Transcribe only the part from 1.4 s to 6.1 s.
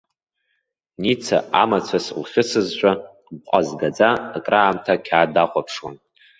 амацәыс лхьысызшәа, дҟәазгаӡа краамҭа ақьаад дахәаԥшуан.